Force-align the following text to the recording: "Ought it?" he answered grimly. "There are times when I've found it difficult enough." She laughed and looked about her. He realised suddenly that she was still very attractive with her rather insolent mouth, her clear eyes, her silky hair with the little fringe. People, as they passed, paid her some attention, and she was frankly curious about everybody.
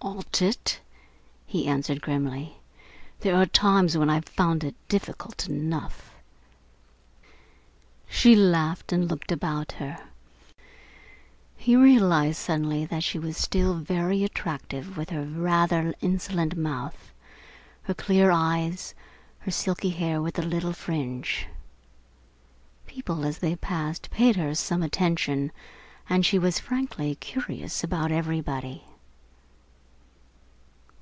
"Ought 0.00 0.40
it?" 0.42 0.80
he 1.44 1.66
answered 1.66 2.00
grimly. 2.00 2.58
"There 3.20 3.34
are 3.34 3.46
times 3.46 3.98
when 3.98 4.08
I've 4.08 4.26
found 4.28 4.62
it 4.62 4.76
difficult 4.88 5.48
enough." 5.48 6.14
She 8.08 8.36
laughed 8.36 8.92
and 8.92 9.08
looked 9.10 9.32
about 9.32 9.72
her. 9.72 9.98
He 11.56 11.74
realised 11.74 12.38
suddenly 12.38 12.84
that 12.84 13.02
she 13.02 13.18
was 13.18 13.36
still 13.36 13.74
very 13.74 14.22
attractive 14.22 14.96
with 14.96 15.10
her 15.10 15.24
rather 15.24 15.92
insolent 16.00 16.56
mouth, 16.56 17.12
her 17.82 17.94
clear 17.94 18.30
eyes, 18.30 18.94
her 19.40 19.50
silky 19.50 19.90
hair 19.90 20.22
with 20.22 20.34
the 20.34 20.42
little 20.46 20.72
fringe. 20.72 21.48
People, 22.86 23.24
as 23.26 23.38
they 23.38 23.56
passed, 23.56 24.10
paid 24.12 24.36
her 24.36 24.54
some 24.54 24.84
attention, 24.84 25.50
and 26.08 26.24
she 26.24 26.38
was 26.38 26.60
frankly 26.60 27.16
curious 27.16 27.82
about 27.82 28.12
everybody. 28.12 28.84